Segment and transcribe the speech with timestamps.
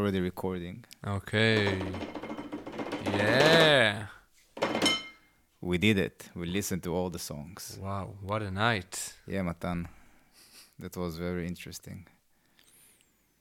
[0.00, 0.82] already recording.
[1.06, 1.78] Okay.
[3.04, 4.06] Yeah.
[5.60, 6.30] We did it.
[6.34, 7.78] We listened to all the songs.
[7.78, 9.14] Wow, what a night.
[9.26, 9.88] Yeah, Matan.
[10.78, 12.06] That was very interesting.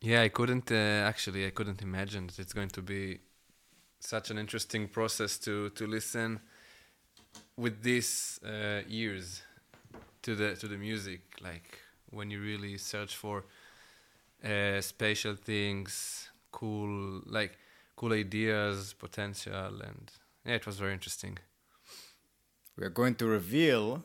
[0.02, 1.45] Yeah, I couldn't uh, actually.
[1.45, 3.20] I couldn't imagine that it's going to be
[4.02, 6.41] such an interesting process to to listen
[7.55, 9.44] with these uh, ears
[10.23, 11.21] to the to the music.
[11.41, 11.80] Like
[12.12, 13.46] when you really search for
[14.44, 17.57] uh, spatial things, cool like
[17.96, 20.12] cool ideas, potential, and
[20.46, 21.37] yeah, it was very interesting.
[22.77, 24.04] We are going to reveal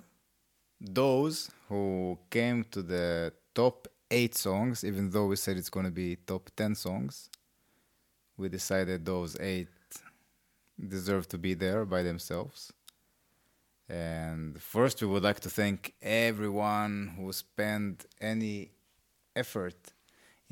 [0.81, 5.93] those who came to the top eight songs, even though we said it's going to
[5.93, 7.31] be top 10 songs.
[8.37, 9.69] We decided those eight
[10.89, 12.73] deserve to be there by themselves.
[13.89, 18.71] And first, we would like to thank everyone who spent any
[19.37, 19.94] effort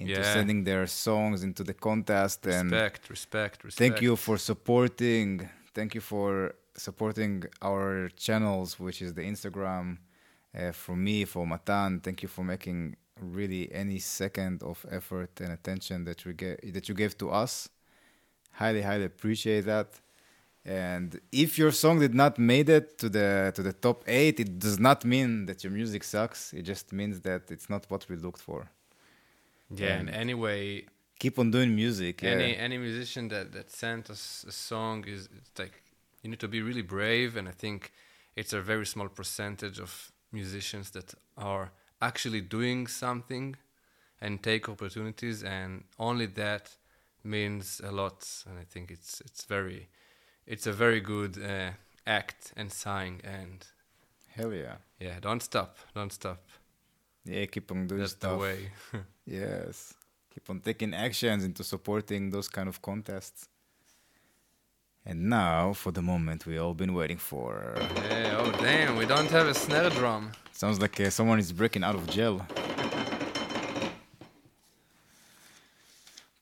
[0.03, 0.35] into Yeah.
[0.37, 3.79] sending their songs into the contest and Respect, respect, respect.
[3.83, 5.29] Thank you for supporting.
[5.79, 6.29] Thank you for
[6.87, 7.35] supporting
[7.71, 7.89] our
[8.27, 9.87] channels, which is the Instagram.
[10.55, 12.81] Uh, for me, for Matan, thank you for making
[13.39, 17.53] really any second of effort and attention that we get that you gave to us.
[18.61, 19.91] Highly, highly appreciate that.
[20.65, 21.09] And
[21.45, 24.79] if your song did not made it to the to the top eight, it does
[24.89, 26.41] not mean that your music sucks.
[26.59, 28.61] It just means that it's not what we looked for.
[29.77, 30.87] Yeah, and and- anyway,
[31.19, 32.23] Keep on doing music.
[32.23, 32.31] Yeah.
[32.31, 35.83] any any musician that that sent us a song is it's like
[36.23, 37.93] you need to be really brave and i think
[38.37, 41.71] it's a very small percentage of musicians that are
[42.01, 43.57] actually doing something
[44.21, 46.77] and take opportunities and only that
[47.25, 49.89] means a lot and i think it's it's very
[50.47, 51.71] it's a very good uh,
[52.07, 53.67] act and sign and
[54.37, 54.77] Hell yeah.
[54.99, 56.41] yeah don't stop don't stop
[57.25, 58.33] Yeah, keep on doing that's stuff.
[58.33, 58.71] the way
[59.27, 59.95] Yes.
[60.35, 63.49] Keep on taking actions into supporting those kind of contests.
[65.05, 67.75] And now for the moment we all been waiting for.
[68.09, 71.83] yeah oh damn we don't have a snare drum Sounds like uh, someone is breaking
[71.85, 72.45] out of jail.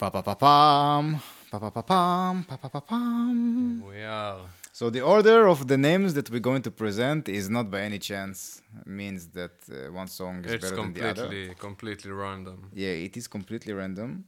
[0.00, 1.20] Pa pa pa pam,
[1.50, 3.82] pa pa pa pam, pa pa pa pam.
[3.84, 4.40] we are
[4.72, 7.98] So the order of the names that we're going to present is not by any
[7.98, 8.62] chance.
[8.80, 11.22] It means that uh, one song is it's better than the other.
[11.22, 14.24] completely completely random Yeah, it is completely random.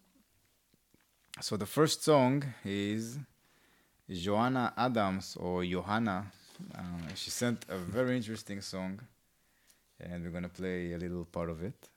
[1.41, 3.19] So the first song is
[4.11, 6.27] Joanna Adams or Johanna.
[6.77, 6.81] Uh,
[7.15, 9.01] she sent a very interesting song,
[10.01, 11.89] and we're gonna play a little part of it.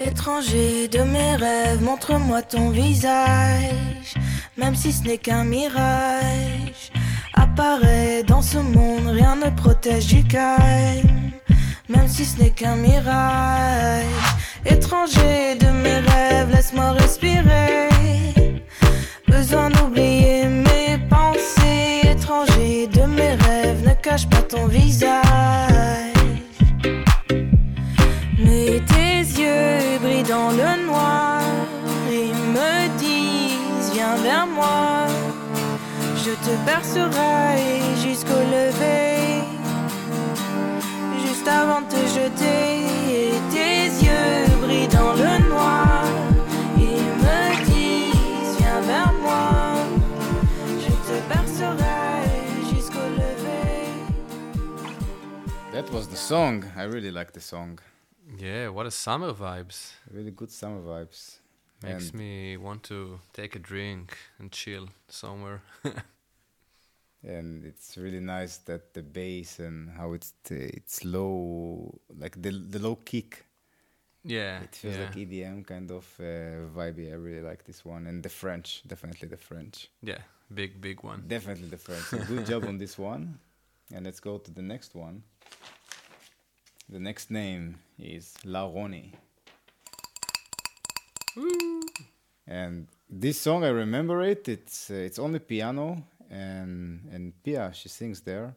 [0.00, 4.14] Étranger de mes rêves, montre-moi ton visage,
[4.56, 6.59] même si ce n'est qu'un mirage.
[7.34, 11.30] Apparaît dans ce monde, rien ne protège du calme,
[11.88, 14.04] même si ce n'est qu'un mirage.
[14.66, 17.88] Étranger de mes rêves, laisse-moi respirer.
[19.28, 22.10] Besoin d'oublier mes pensées.
[22.10, 25.22] Étranger de mes rêves, ne cache pas ton visage.
[28.38, 31.40] Mais tes yeux brillent dans le noir
[32.10, 34.99] et me disent viens vers moi.
[36.24, 39.42] Je te bercerai jusqu'au lever,
[41.24, 42.84] juste avant de te jeter.
[43.08, 46.04] Et tes yeux brillent dans le noir
[46.76, 49.74] et me disent viens vers moi.
[50.78, 53.88] Je te bercerai jusqu'au lever.
[55.72, 56.64] That was the song.
[56.76, 57.78] I really like the song.
[58.38, 59.94] Yeah, what a summer vibes.
[60.12, 61.38] Really good summer vibes.
[61.82, 65.62] Makes And- me want to take a drink and chill somewhere.
[67.22, 72.78] and it's really nice that the bass and how it's it's low, like the the
[72.78, 73.44] low kick.
[74.24, 75.04] yeah, It feels yeah.
[75.04, 77.10] like EDM kind of uh, vibey.
[77.10, 79.88] I really like this one, and the French, definitely the French.
[80.02, 80.18] yeah,
[80.54, 81.24] big big one.
[81.26, 82.04] Definitely the French.
[82.04, 83.38] So good job on this one.
[83.92, 85.24] And let's go to the next one.
[86.88, 89.14] The next name is La Rony.
[92.46, 94.48] And this song, I remember it.
[94.48, 98.54] It's uh, it's only piano and and Pia she sings there.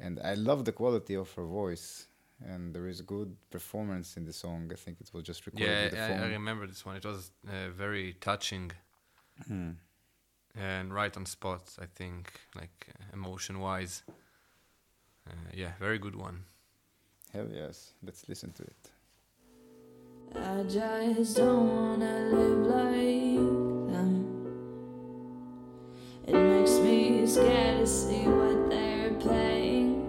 [0.00, 2.08] And I love the quality of her voice.
[2.44, 4.68] And there is good performance in the song.
[4.72, 6.20] I think it was just recorded Yeah, with the I, phone.
[6.20, 6.96] I remember this one.
[6.96, 8.72] It was uh, very touching
[9.46, 9.70] Hmm.
[10.56, 11.62] and right on spot.
[11.80, 14.02] I think, like uh, emotion wise.
[15.26, 16.44] Uh, yeah, very good one.
[17.32, 17.94] Hell yes.
[18.02, 18.90] Let's listen to it.
[20.36, 23.63] I just don't wanna live like
[27.26, 30.06] scared to see what they're playing.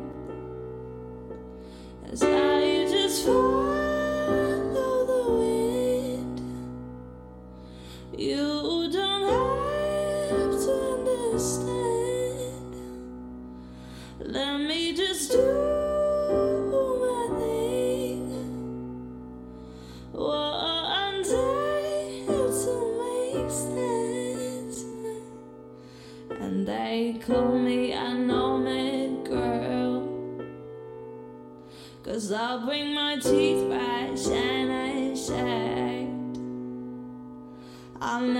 [2.12, 2.45] As I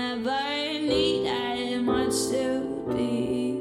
[0.06, 0.46] never
[1.82, 2.44] much to
[2.94, 3.58] be.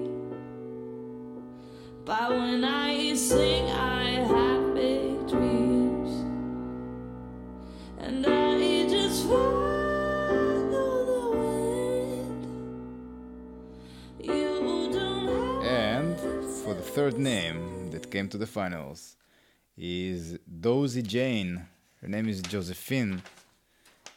[2.05, 4.03] But when I sing, I
[4.33, 6.11] have big dreams.
[7.99, 10.87] And I just follow the
[12.19, 12.45] wind.
[15.63, 16.17] And
[16.63, 19.17] for the third name that came to the finals
[19.77, 21.65] is Dozy Jane.
[22.01, 23.21] Her name is Josephine.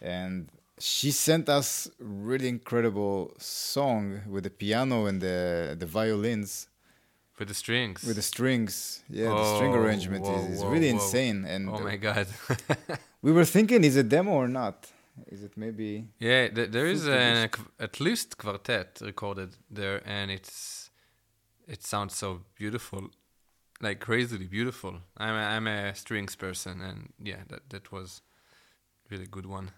[0.01, 0.49] And
[0.81, 6.69] she sent us really incredible song with the piano and the, the violins
[7.39, 8.03] with the strings.
[8.05, 9.03] with the strings.
[9.09, 10.95] Yeah, the string Oh, arrangement whoa, is, is whoa, really whoa.
[10.97, 11.45] insane.
[11.45, 12.27] And oh my uh, god.
[13.23, 14.87] we were thinking, is it demo or not?
[15.27, 16.09] Is it maybe?
[16.21, 17.49] yeah, th- there is Full a, uh,
[17.81, 20.91] at least quartet recorded there, and it's
[21.67, 23.11] it sounds so beautiful,
[23.81, 24.95] like crazily beautiful.
[25.17, 28.23] I'm a, I'm a strings person, and yeah, that that was
[29.11, 29.73] really good one.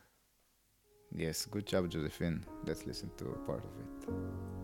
[1.15, 2.45] Yes, good job, Josephine.
[2.65, 4.60] Let's listen to a part of it.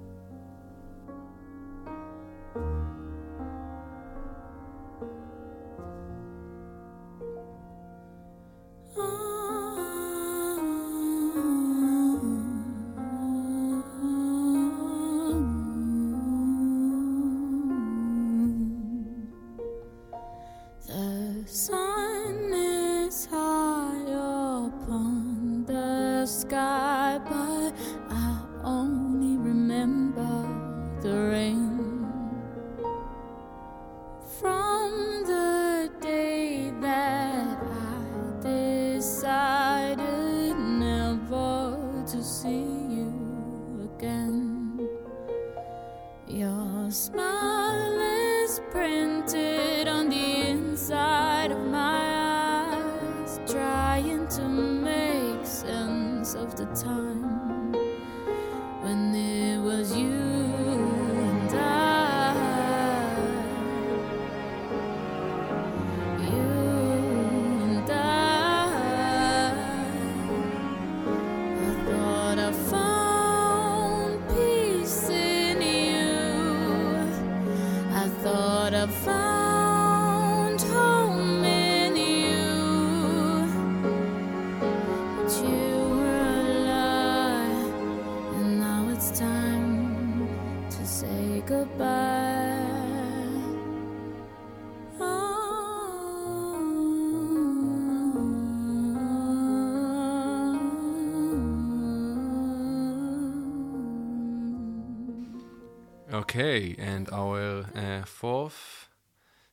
[106.16, 108.88] Okay, and our uh, fourth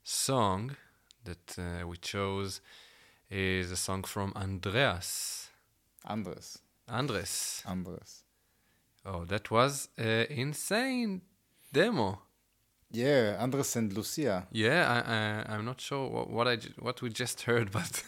[0.01, 0.77] song
[1.25, 2.61] that uh, we chose
[3.29, 5.49] is a song from Andreas.
[6.05, 6.59] Andres.
[6.87, 7.63] Andres.
[7.65, 8.23] Andres.
[9.05, 11.21] Oh, that was an insane
[11.73, 12.21] demo.
[12.91, 14.47] Yeah, Andres and Lucia.
[14.53, 18.03] Yeah, I, I I'm not sure what, what I what we just heard, but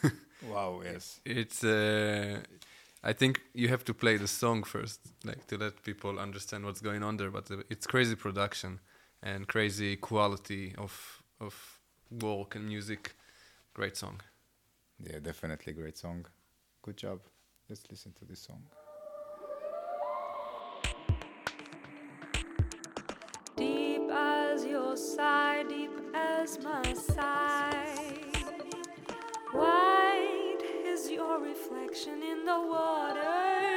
[0.48, 1.20] Wow, yes.
[1.26, 2.40] it's uh,
[3.08, 6.82] I think you have to play the song first, like to let people understand what's
[6.82, 7.30] going on there.
[7.30, 8.80] But uh, it's crazy production
[9.22, 13.16] and crazy quality of of work and music.
[13.76, 14.22] Great song.
[15.00, 16.26] Yeah, definitely great song.
[16.82, 17.20] Good job.
[17.70, 18.64] Let's listen to this song.
[23.56, 27.45] Deep as your sigh, deep as my sigh.
[31.96, 33.75] Reflection in the water.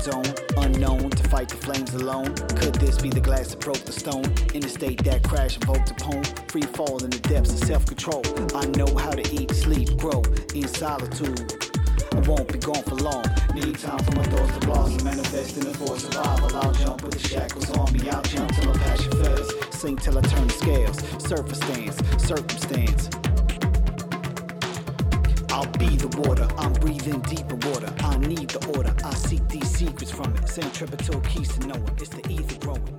[0.00, 0.24] Zone?
[0.56, 2.34] Unknown to fight the flames alone.
[2.56, 4.24] Could this be the glass that broke the stone?
[4.54, 7.86] In a state that crash evoked a poem, free fall in the depths of self
[7.86, 8.22] control.
[8.54, 10.22] I know how to eat, sleep, grow
[10.54, 11.40] in solitude.
[12.12, 13.24] I won't be gone for long.
[13.54, 16.56] Need time for my thoughts to blossom, manifesting the force survival.
[16.56, 18.08] I'll jump with the shackles on me.
[18.10, 19.48] I'll jump till my passion flares.
[19.70, 20.98] Sink till I turn the scales.
[21.22, 23.29] Surface stance, circumstance.
[25.60, 26.48] I'll be the water.
[26.56, 27.92] I'm breathing deeper water.
[27.98, 28.94] I need the order.
[29.04, 30.48] I seek these secrets from it.
[30.48, 32.00] Centripetal keys to know it.
[32.00, 32.96] It's the ether growing.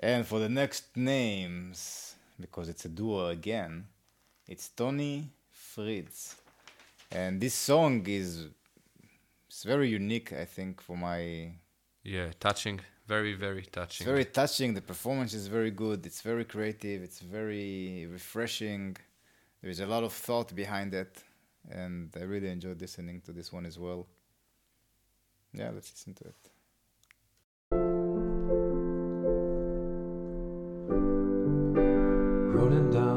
[0.00, 3.86] And for the next names, because it's a duo again,
[4.48, 6.34] it's Tony Fritz.
[7.12, 8.48] And this song is
[9.46, 11.52] it's very unique, I think, for my
[12.02, 14.04] Yeah, touching, very very touching.
[14.04, 14.74] It's very touching.
[14.74, 16.04] The performance is very good.
[16.04, 17.00] It's very creative.
[17.04, 18.96] It's very refreshing.
[19.62, 21.22] There's a lot of thought behind it,
[21.70, 24.06] and I really enjoyed listening to this one as well.
[25.52, 26.50] Yeah, let's listen to it.
[32.54, 33.09] Rolling down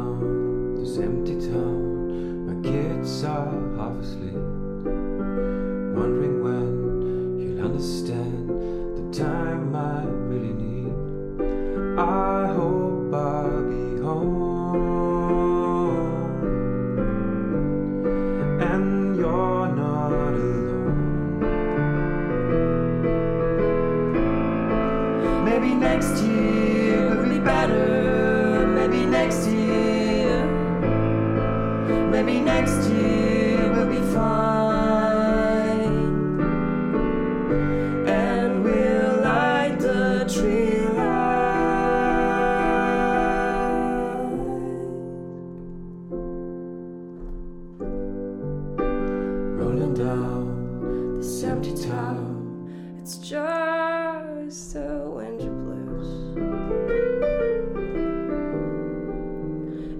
[50.03, 52.97] down this empty town.
[52.99, 56.09] It's just a winter blues.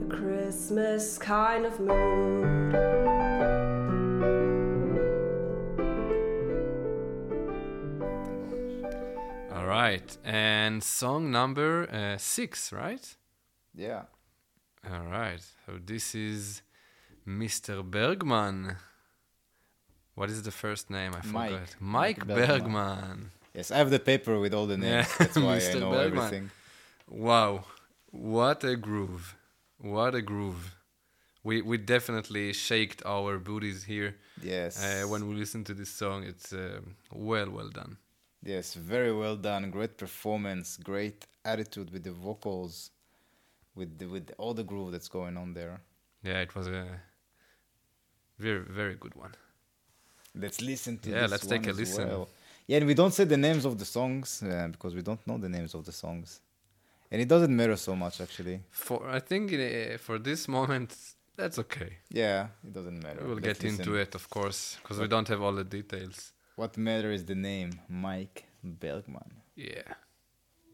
[0.03, 2.75] A Christmas kind of mood.
[9.53, 13.15] All right, and song number uh, six, right?
[13.74, 14.03] Yeah.
[14.91, 15.41] All right.
[15.65, 16.62] So this is
[17.25, 17.83] Mr.
[17.89, 18.75] Bergmann.
[20.15, 21.12] What is the first name?
[21.15, 21.51] I Mike.
[21.51, 21.75] forgot.
[21.79, 22.48] Mike, Mike Bergmann.
[22.48, 23.32] Bergmann.
[23.55, 25.08] Yes, I have the paper with all the names.
[25.08, 26.17] Yeah, That's why I know Bergmann.
[26.25, 26.51] everything.
[27.08, 27.65] Wow,
[28.12, 29.36] what a groove!
[29.79, 30.75] What a groove!
[31.43, 34.74] We we definitely shaked our booties here Yes.
[34.84, 36.24] uh, when we listen to this song.
[36.24, 37.98] It's um well well done.
[38.46, 39.70] Yes, very well done.
[39.72, 40.77] Great performance.
[40.91, 42.91] Great attitude with the vocals,
[43.75, 45.82] with the, with all the groove that's going on there.
[46.24, 46.86] Yeah, it was a
[48.39, 49.34] very very good one.
[50.35, 52.07] Let's listen to Yeah, this let's take a listen.
[52.07, 52.27] well.
[52.67, 55.37] Yeah, and we don't say the names of the songs uh, because we don't know
[55.37, 56.39] the names of the songs,
[57.11, 58.61] and it doesn't matter so much actually.
[58.71, 60.95] For I think uh, for this moment
[61.35, 61.97] that's okay.
[62.09, 63.21] Yeah, it doesn't matter.
[63.25, 66.31] We'll Let's get into it, of course, because we don't have all the details.
[66.55, 69.31] What matters is the name, Mike Bergmann.
[69.55, 69.81] Yeah.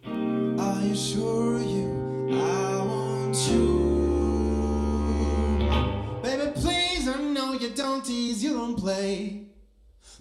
[0.06, 3.90] I assure you, I want you.
[6.22, 9.46] Baby, please, I know you don't tease, you don't play.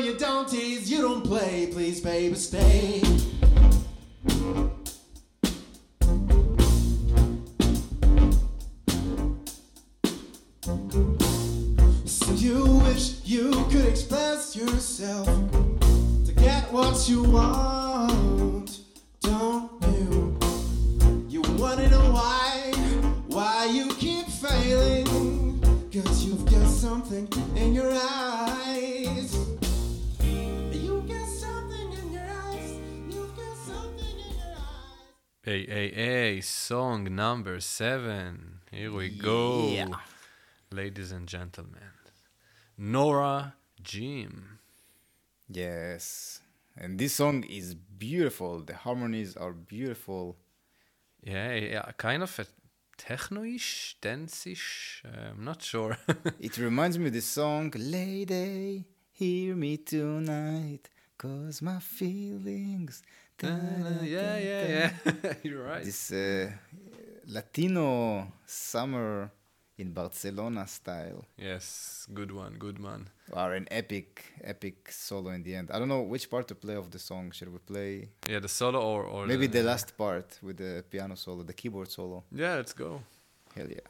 [0.00, 1.68] you don't tease, you don't play.
[1.70, 3.02] Please, baby, stay.
[12.06, 18.80] So you wish you could express yourself to get what you want,
[19.20, 20.38] don't you?
[21.28, 22.72] You wanna know why,
[23.28, 25.60] why you keep failing?
[25.92, 28.39] Cause you've got something in your eyes.
[35.50, 35.66] Eyes.
[35.66, 38.60] Hey, hey, hey, song number seven.
[38.70, 39.68] Here we go.
[39.68, 39.88] Yeah.
[40.70, 41.92] Ladies and gentlemen.
[42.78, 44.58] Nora Jim.
[45.48, 46.40] Yes,
[46.76, 48.60] And this song is beautiful.
[48.60, 50.36] The harmonies are beautiful.
[51.24, 52.46] Yeah, yeah, kind of a
[52.96, 55.02] techno-ish, dance-ish.
[55.04, 55.96] Uh, I'm not sure.
[56.40, 60.88] It reminds me of the song Lady, hear me tonight,
[61.18, 63.02] cause my feelings.
[63.42, 65.32] Yeah, yeah, yeah.
[65.42, 65.84] You're right.
[65.84, 66.50] This uh,
[67.26, 69.30] Latino summer
[69.78, 71.24] in Barcelona style.
[71.38, 73.08] Yes, good one, good one.
[73.32, 75.70] Or an epic, epic solo in the end.
[75.72, 77.30] I don't know which part to play of the song.
[77.30, 81.14] Should we play Yeah, the solo or or maybe the last part with the piano
[81.16, 82.24] solo, the keyboard solo?
[82.32, 83.00] Yeah, let's go.
[83.54, 83.86] Hell yeah.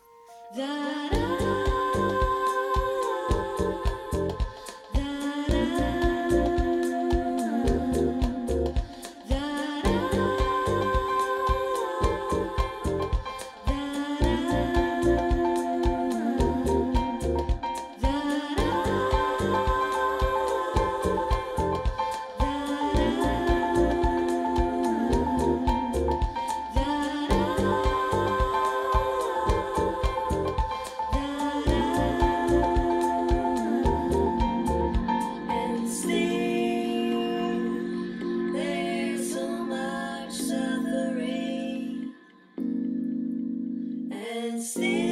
[44.32, 45.09] And still,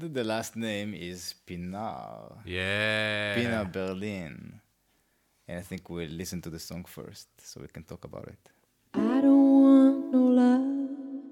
[0.00, 2.38] And the last name is Pinar.
[2.44, 3.34] Yeah.
[3.34, 4.60] Pina Berlin.
[5.48, 8.38] And I think we'll listen to the song first so we can talk about it.
[8.94, 11.24] I don't want no love.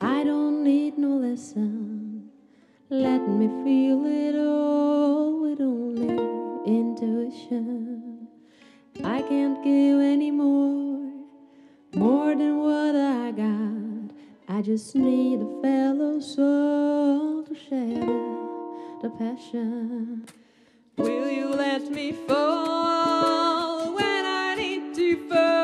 [0.00, 2.30] I don't need no lesson.
[2.88, 6.16] Let me feel it all with only
[6.64, 8.28] intuition.
[9.04, 11.12] I can't give any more,
[11.92, 14.16] more than what I got.
[14.48, 18.06] I just need a fellow soul to share
[19.02, 20.24] the, passion.
[20.96, 25.59] Will you let me fall when I need to fall?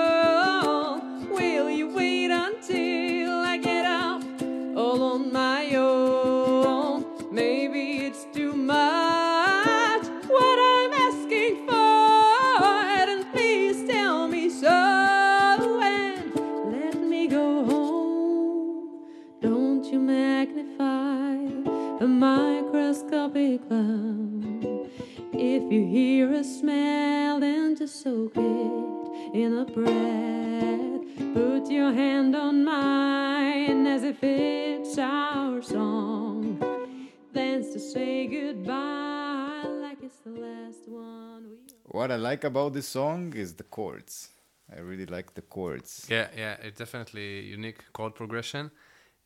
[42.36, 44.28] Like about this song is the chords.
[44.70, 46.06] I really like the chords.
[46.10, 48.70] Yeah, yeah, it's definitely unique chord progression,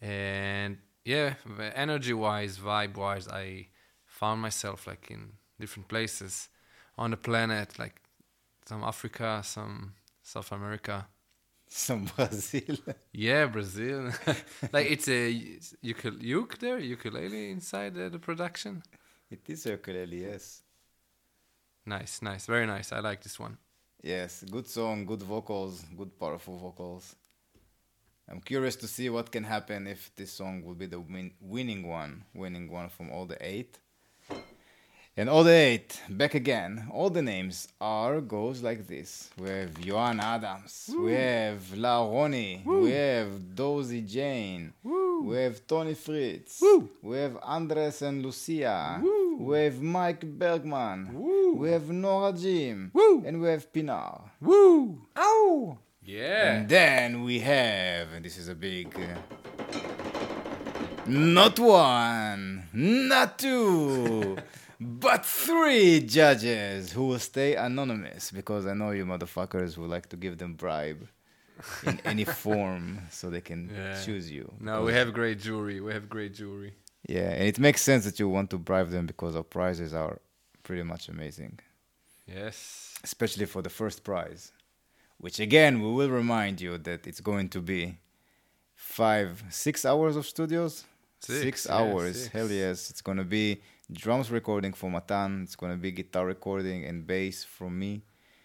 [0.01, 1.35] and yeah,
[1.75, 3.68] energy wise, vibe wise, I
[4.07, 6.49] found myself like in different places
[6.96, 7.96] on the planet, like
[8.64, 11.07] some Africa, some South America.
[11.73, 12.77] Some Brazil.
[13.12, 14.11] Yeah, Brazil.
[14.73, 15.33] like it's a
[15.85, 18.83] ukul- uke there, ukulele inside the, the production.
[19.31, 20.62] it is ukulele, yes.
[21.90, 22.92] Nice, nice, very nice.
[22.92, 23.59] I like this one.
[24.00, 27.16] Yes, good song, good vocals, good powerful vocals.
[28.29, 31.83] I'm curious to see what can happen if this song will be the win- winning
[31.88, 33.81] one, winning one from all the eight.
[35.20, 36.87] And all the eight, back again.
[36.90, 39.28] All the names are goes like this.
[39.37, 45.92] We have Johan Adams, we have La Rony, we have Dozy Jane, we have Tony
[45.92, 46.62] Fritz,
[47.02, 49.02] we have Andres and Lucia,
[49.38, 51.12] we have Mike Bergmann,
[51.54, 54.22] we have Nora Jim, and we have Pinar.
[54.40, 55.02] Woo!
[55.18, 55.76] Ow!
[56.02, 56.54] Yeah.
[56.54, 58.96] And then we have, and this is a big.
[58.96, 59.18] Uh,
[61.06, 64.38] not one, not two,
[64.81, 70.16] but three judges who will stay anonymous because I know you motherfuckers would like to
[70.16, 71.07] give them bribe
[71.83, 74.03] in any form so they can Yeah.
[74.03, 74.51] choose you.
[74.61, 75.81] No, we have great jury.
[75.81, 76.73] We have great jury.
[77.09, 80.19] Yeah, and it makes sense that you want to bribe them because our prizes are
[80.62, 81.59] pretty much amazing,
[82.27, 82.95] Yes.
[83.03, 84.53] especially for the first prize,
[85.19, 87.99] which again we will remind you that it's going to be
[88.75, 90.85] five, six hours of studios.
[91.21, 92.33] Six, yeah, hours, six.
[92.33, 92.88] hell yes!
[92.90, 93.61] It's gonna be
[93.92, 95.42] drums recording for Matan.
[95.42, 98.03] It's gonna be guitar recording and bass from me.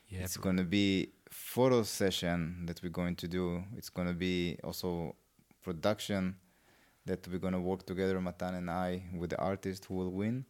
[0.10, 0.22] Yeah.
[0.22, 3.64] it's gonna be photo session that we're going to do.
[3.76, 5.16] It's gonna be also
[5.62, 6.36] production
[7.06, 10.46] that we're gonna work together, Matan and I, with the artist who will win.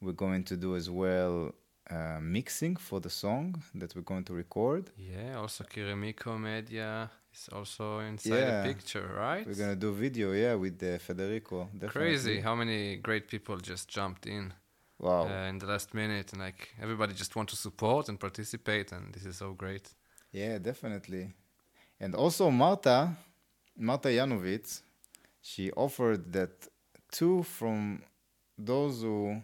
[0.00, 1.52] We're going to do as well
[1.90, 4.90] uh, mixing for the song that we're going to record.
[4.96, 5.36] Yeah.
[5.38, 8.62] Also, Kiremiko Media is also inside Yeah.
[8.62, 9.46] the picture, right?
[9.46, 11.68] We're gonna do video, yeah, with uh, Federico.
[11.72, 11.88] Definitely.
[11.90, 14.52] Crazy how many great people just jumped in
[14.98, 15.26] Wow.
[15.28, 19.14] uh, in the last minute, and like everybody just want to support and participate, and
[19.14, 19.94] this is so great.
[20.32, 21.32] Yeah, definitely.
[22.00, 23.16] And also Marta,
[23.76, 24.82] Marta Janovic,
[25.40, 26.68] she offered that
[27.12, 28.02] two from
[28.58, 29.42] those who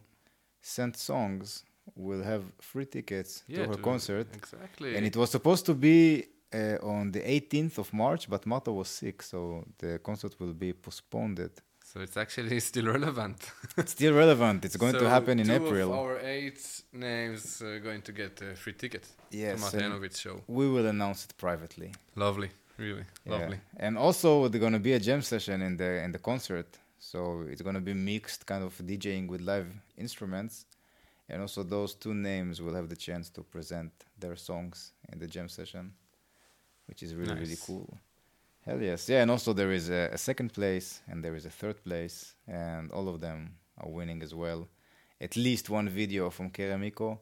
[0.60, 1.64] sent songs
[1.96, 4.26] will have free tickets Yeah, to her to- concert.
[4.34, 4.96] Exactly.
[4.96, 6.24] And it was supposed to be
[6.54, 10.72] uh, on the 18th of March, but Marta was sick, so the concert will be
[10.72, 11.38] postponed.
[11.84, 13.38] so it's actually still relevant.
[13.76, 14.64] It's still relevant.
[14.64, 15.92] It's going So to happen in two April.
[15.92, 16.60] Of our eight
[16.92, 20.42] names are going to get a free ticket Yes, to Martinovic show.
[20.46, 21.92] we will announce it privately.
[22.16, 23.32] Lovely, really Yeah.
[23.32, 23.58] lovely.
[23.76, 26.68] And also there's gonna be a jam session in the in the concert.
[26.98, 27.18] So
[27.50, 30.66] it's gonna be mixed kind of DJing with live instruments.
[31.32, 35.26] And also those two names will have the chance to present their songs in the
[35.26, 35.94] jam session.
[36.88, 37.88] Which is really, really cool.
[38.66, 39.08] Hell yes.
[39.08, 42.34] Yeah, and also there is a, a second place and there is a third place
[42.46, 44.68] and all of them are winning as well.
[45.20, 47.18] At least one video from Keramiko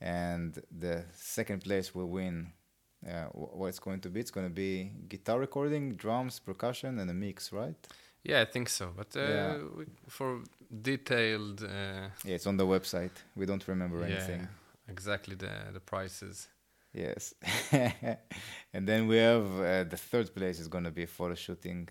[0.00, 2.52] and the second place will win
[3.06, 4.20] uh, wh- what it's going to be.
[4.20, 7.76] It's going to be guitar recording, drums, percussion, and a mix, right?
[8.24, 8.92] Yeah, I think so.
[8.96, 9.56] But uh, Yeah.
[9.76, 13.12] we, for detailed, uh, Yeah, it's on the website.
[13.36, 14.48] We don't remember yeah, anything.
[14.88, 16.48] exactly the the prices.
[16.94, 17.34] Yes.
[18.74, 21.88] and then we have uh, the third place is going to be photo shooting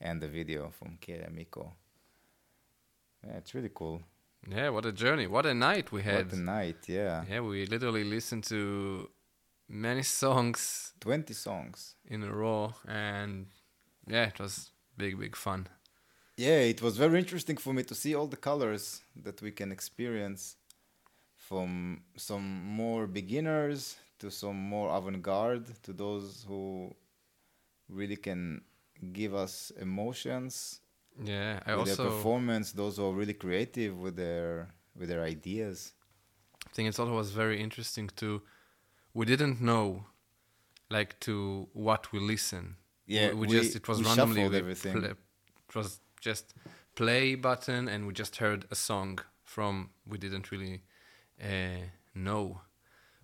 [0.00, 1.72] and the video from Kira Miko.
[3.26, 4.02] Yeah, it's really cool.
[4.48, 5.26] Yeah, what a journey!
[5.26, 6.26] What a night we had.
[6.30, 7.24] What a night, yeah.
[7.30, 9.10] Yeah, we literally listened to
[9.68, 11.96] many songs 20 songs.
[12.06, 13.46] in a row, and
[14.08, 15.66] yeah, it was big, big fun.
[16.40, 19.70] Yeah, it was very interesting for me to see all the colors that we can
[19.70, 20.56] experience
[21.36, 26.94] from some more beginners to some more avant-garde to those who
[27.90, 28.62] really can
[29.12, 30.80] give us emotions
[31.22, 34.50] Yeah, I with their performance those who are really creative with their
[34.98, 35.92] with their ideas
[36.68, 38.28] i think it also was very interesting to.
[39.12, 40.04] We didn't know,
[40.88, 41.34] like, to
[41.72, 42.76] what we listen.
[43.06, 45.00] Yeah, we, we just it was randomly everything.
[45.00, 45.16] pla-
[45.68, 46.54] it was just
[46.94, 50.82] play button, and we just heard a song from we didn't really
[51.42, 52.60] uh, know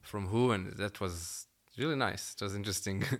[0.00, 1.46] from who, and that was
[1.78, 2.34] really nice.
[2.34, 3.04] It was interesting.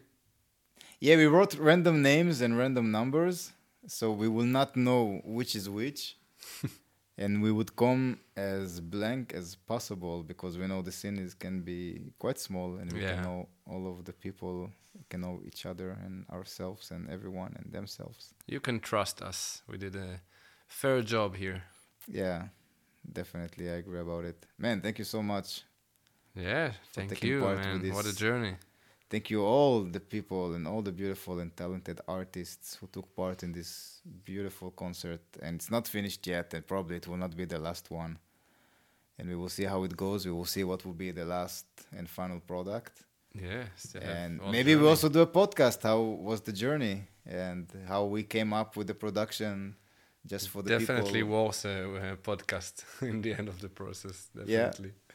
[1.00, 3.52] yeah we wrote random names and random numbers
[3.86, 6.16] so we will not know which is which
[7.18, 11.62] and we would come as blank as possible because we know the scene is can
[11.62, 11.80] be
[12.18, 13.12] quite small and we Yeah.
[13.14, 14.70] can know all of the people
[15.10, 19.62] can know each other and ourselves and everyone and themselves you can trust us.
[19.70, 20.20] We did a
[20.68, 21.62] fair job here.
[22.22, 22.40] yeah
[23.20, 25.48] definitely i agree about it man thank you so much
[26.34, 27.80] Yeah, thank you, man.
[27.96, 28.54] What a journey.
[29.10, 33.42] Thank you all the people and all the beautiful and talented artists who took part
[33.42, 35.20] in this beautiful concert.
[35.42, 38.18] And it's not finished yet and probably it will not be the last one.
[39.18, 40.26] And we will see how it goes.
[40.26, 41.66] We will see what will be the last
[41.96, 43.02] and final product.
[43.34, 43.64] Yeah,
[44.00, 48.54] and maybe we also do a podcast how was the journey and how we came
[48.54, 49.76] up with the production
[50.26, 51.44] just for the definitely people.
[51.46, 54.28] was a, a podcast in the end of the process.
[54.34, 54.88] Definitely.
[54.88, 55.05] Yeah,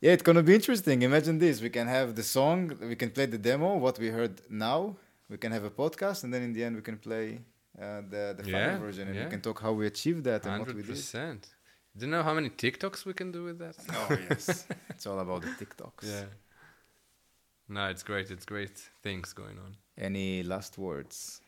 [0.00, 1.02] it's gonna be interesting.
[1.02, 4.40] Imagine this: we can have the song, we can play the demo, what we heard
[4.50, 4.96] now.
[5.28, 7.40] We can have a podcast, and then in the end, we can play
[7.80, 9.24] uh, the the Yeah, final version, and yeah.
[9.24, 10.90] we can talk how we achieved that and what we did.
[10.90, 11.48] percent.
[11.96, 13.76] Do you know how many TikToks we can do with that?
[13.92, 16.04] Oh yes, it's all about the TikToks.
[16.04, 16.24] Yeah.
[17.68, 18.30] No, it's great.
[18.30, 19.76] It's great things going on.
[19.98, 21.40] Any last words?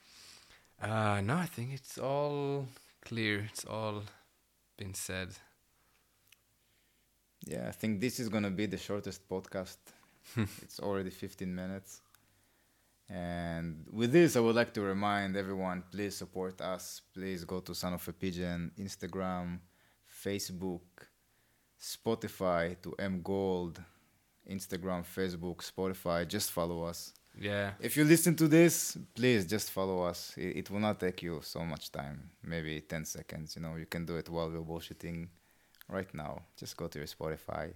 [0.83, 2.67] Uh no, I think it's all
[3.05, 3.39] clear.
[3.51, 4.03] It's all
[4.77, 5.29] been said.
[7.47, 9.79] Yeah, I think this is gonna be the shortest podcast.
[10.35, 10.45] Hmm.
[10.63, 12.03] it's already 15 minutes.
[13.09, 17.03] And with this, I would like to remind everyone: please support us.
[17.13, 19.59] Please go to Son of a Pigeon Instagram,
[20.25, 20.83] Facebook,
[21.81, 23.83] Spotify to M Gold,
[24.49, 26.29] Instagram, Facebook, Spotify.
[26.29, 27.13] Just follow us.
[27.39, 27.73] Yeah.
[27.81, 30.35] If you listen to this, please just follow us.
[30.37, 33.57] It, it will not take you so much time, maybe 10 seconds.
[33.57, 35.29] You know, you can do it while we're bullshitting
[35.91, 36.43] right now.
[36.57, 37.73] Just go to your Spotify,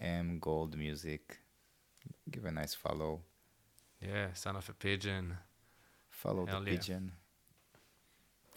[0.00, 1.38] M Gold Music,
[2.30, 3.20] give a nice follow.
[4.00, 4.32] Yeah.
[4.34, 5.36] Son of a pigeon.
[6.10, 6.76] Follow Hell the yeah.
[6.76, 7.12] pigeon.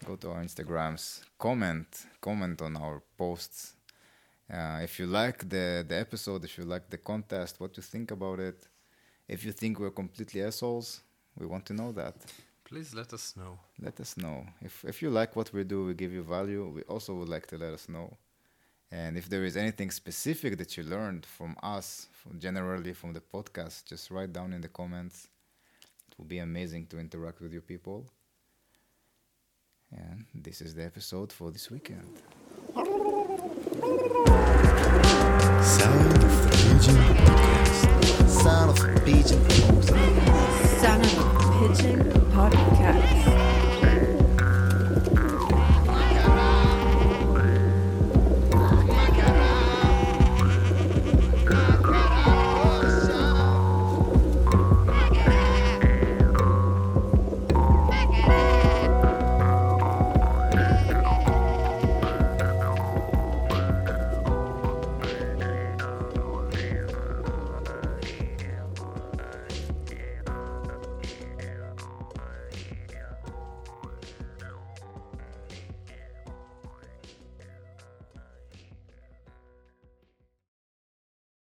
[0.04, 1.22] Go to our Instagrams.
[1.38, 1.86] Comment.
[2.20, 3.74] Comment on our posts.
[4.50, 8.10] Uh, if you like the, the episode, if you like the contest, what you think
[8.10, 8.66] about it.
[9.26, 11.02] If you think we're completely assholes,
[11.36, 12.14] we want to know that.
[12.64, 13.58] Please let us know.
[13.80, 14.44] Let us know.
[14.62, 16.66] If if you like what we do, we give you value.
[16.68, 18.16] We also would like to let us know.
[18.90, 23.20] And if there is anything specific that you learned from us, from generally from the
[23.20, 25.28] podcast, just write down in the comments.
[26.10, 28.10] It will be amazing to interact with you people.
[29.92, 32.22] And this is the episode for this weekend.